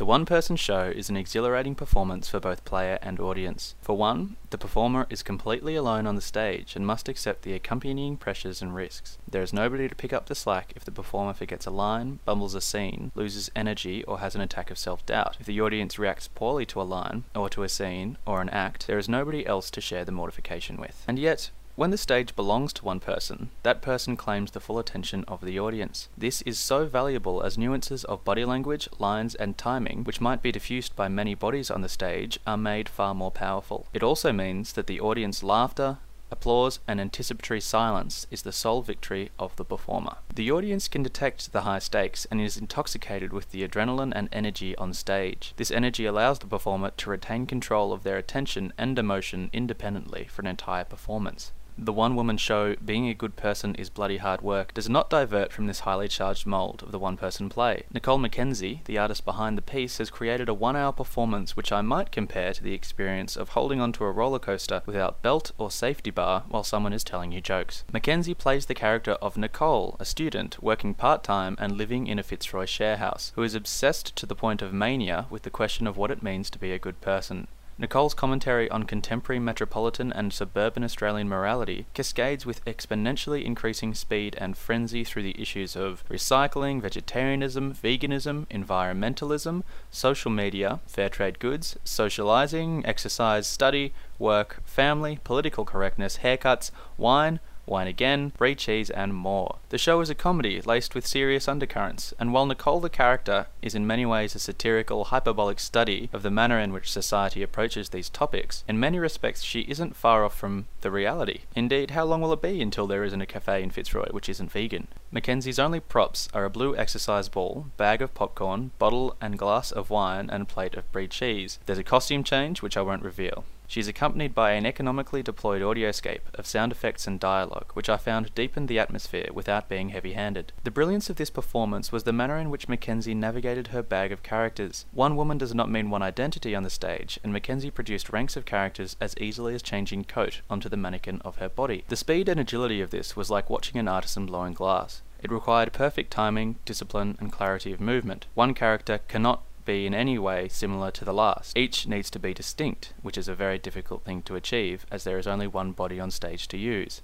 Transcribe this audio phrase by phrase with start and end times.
[0.00, 3.74] The one person show is an exhilarating performance for both player and audience.
[3.82, 8.16] For one, the performer is completely alone on the stage and must accept the accompanying
[8.16, 9.18] pressures and risks.
[9.30, 12.54] There is nobody to pick up the slack if the performer forgets a line, bumbles
[12.54, 15.36] a scene, loses energy, or has an attack of self doubt.
[15.38, 18.86] If the audience reacts poorly to a line, or to a scene, or an act,
[18.86, 21.04] there is nobody else to share the mortification with.
[21.06, 21.50] And yet,
[21.80, 25.58] when the stage belongs to one person, that person claims the full attention of the
[25.58, 26.10] audience.
[26.14, 30.52] This is so valuable as nuances of body language, lines, and timing, which might be
[30.52, 33.86] diffused by many bodies on the stage, are made far more powerful.
[33.94, 35.96] It also means that the audience laughter,
[36.30, 40.16] applause, and anticipatory silence is the sole victory of the performer.
[40.34, 44.76] The audience can detect the high stakes and is intoxicated with the adrenaline and energy
[44.76, 45.54] on stage.
[45.56, 50.42] This energy allows the performer to retain control of their attention and emotion independently for
[50.42, 51.52] an entire performance
[51.82, 55.50] the one woman show Being a Good Person is Bloody Hard Work does not divert
[55.50, 57.84] from this highly charged mould of the one person play.
[57.90, 61.80] Nicole McKenzie, the artist behind the piece, has created a one hour performance which I
[61.80, 66.10] might compare to the experience of holding onto a roller coaster without belt or safety
[66.10, 67.84] bar while someone is telling you jokes.
[67.90, 72.22] McKenzie plays the character of Nicole, a student working part time and living in a
[72.22, 75.96] Fitzroy share house, who is obsessed to the point of mania with the question of
[75.96, 77.46] what it means to be a good person.
[77.80, 84.54] Nicole's commentary on contemporary metropolitan and suburban Australian morality cascades with exponentially increasing speed and
[84.54, 92.84] frenzy through the issues of recycling, vegetarianism, veganism, environmentalism, social media, fair trade goods, socializing,
[92.84, 97.40] exercise, study, work, family, political correctness, haircuts, wine,
[97.70, 99.58] Wine Again, Brie Cheese, and more.
[99.68, 103.76] The show is a comedy laced with serious undercurrents, and while Nicole the character is
[103.76, 108.10] in many ways a satirical, hyperbolic study of the manner in which society approaches these
[108.10, 111.42] topics, in many respects she isn't far off from the reality.
[111.54, 114.50] Indeed, how long will it be until there isn't a cafe in Fitzroy which isn't
[114.50, 114.88] vegan?
[115.14, 119.90] McKenzie's only props are a blue exercise ball, bag of popcorn, bottle and glass of
[119.90, 121.60] wine, and plate of brie cheese.
[121.66, 123.44] There's a costume change, which I won't reveal.
[123.70, 127.98] She is accompanied by an economically deployed audioscape of sound effects and dialogue, which I
[127.98, 130.52] found deepened the atmosphere without being heavy handed.
[130.64, 134.24] The brilliance of this performance was the manner in which McKenzie navigated her bag of
[134.24, 134.86] characters.
[134.90, 138.44] One woman does not mean one identity on the stage, and McKenzie produced ranks of
[138.44, 141.84] characters as easily as changing coat onto the mannequin of her body.
[141.86, 145.02] The speed and agility of this was like watching an artisan blowing glass.
[145.22, 148.26] It required perfect timing, discipline, and clarity of movement.
[148.34, 151.56] One character cannot be in any way similar to the last.
[151.56, 155.18] Each needs to be distinct, which is a very difficult thing to achieve as there
[155.18, 157.02] is only one body on stage to use.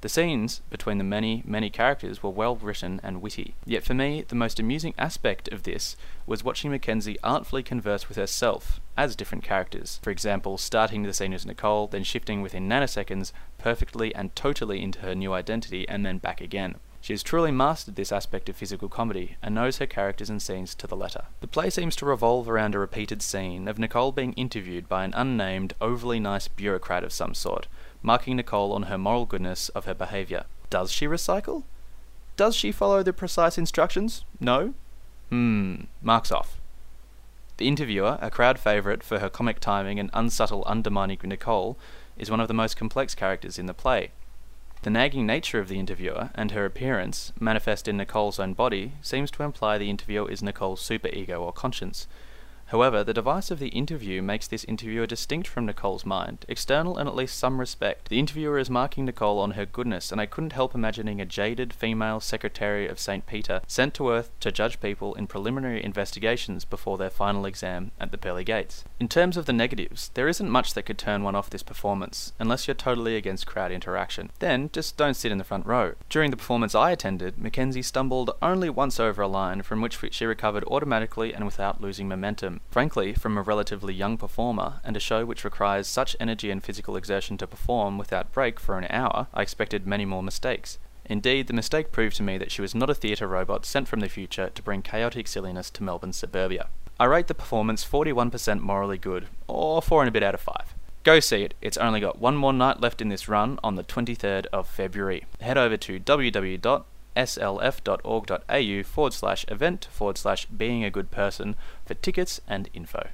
[0.00, 3.56] The scenes between the many, many characters were well written and witty.
[3.66, 5.96] Yet for me, the most amusing aspect of this
[6.26, 10.00] was watching McKenzie artfully converse with herself as different characters.
[10.02, 15.00] For example, starting the scene as Nicole, then shifting within nanoseconds perfectly and totally into
[15.00, 16.76] her new identity, and then back again.
[17.00, 20.74] She has truly mastered this aspect of physical comedy and knows her characters and scenes
[20.74, 21.24] to the letter.
[21.40, 25.14] The play seems to revolve around a repeated scene of Nicole being interviewed by an
[25.14, 27.66] unnamed, overly nice bureaucrat of some sort,
[28.02, 30.44] marking Nicole on her moral goodness of her behaviour.
[30.70, 31.62] Does she recycle?
[32.36, 34.24] Does she follow the precise instructions?
[34.38, 34.74] No?
[35.30, 36.60] Hmm, marks off.
[37.56, 41.76] The interviewer, a crowd favourite for her comic timing and unsubtle undermining Nicole,
[42.16, 44.10] is one of the most complex characters in the play.
[44.82, 49.30] The nagging nature of the interviewer and her appearance, manifest in Nicole's own body, seems
[49.32, 52.06] to imply the interviewer is Nicole's superego or conscience,
[52.68, 57.06] However, the device of the interview makes this interviewer distinct from Nicole's mind, external in
[57.06, 58.10] at least some respect.
[58.10, 61.72] The interviewer is marking Nicole on her goodness, and I couldn't help imagining a jaded
[61.72, 63.26] female secretary of St.
[63.26, 68.10] Peter sent to Earth to judge people in preliminary investigations before their final exam at
[68.10, 68.84] the pearly gates.
[69.00, 72.34] In terms of the negatives, there isn't much that could turn one off this performance,
[72.38, 74.30] unless you're totally against crowd interaction.
[74.40, 75.94] Then, just don't sit in the front row.
[76.10, 80.26] During the performance I attended, McKenzie stumbled only once over a line from which she
[80.26, 82.57] recovered automatically and without losing momentum.
[82.70, 86.96] Frankly, from a relatively young performer and a show which requires such energy and physical
[86.96, 90.78] exertion to perform without break for an hour, I expected many more mistakes.
[91.06, 94.00] Indeed, the mistake proved to me that she was not a theatre robot sent from
[94.00, 96.68] the future to bring chaotic silliness to Melbourne suburbia.
[97.00, 100.74] I rate the performance 41% morally good, or 4 and a bit out of 5.
[101.04, 103.84] Go see it, it's only got one more night left in this run on the
[103.84, 105.24] 23rd of February.
[105.40, 106.84] Head over to www
[107.18, 113.08] slf.org.au forward slash event forward slash being a good person for tickets and info.